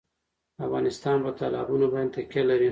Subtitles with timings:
[0.65, 2.69] افغانستان په تالابونه باندې تکیه لري.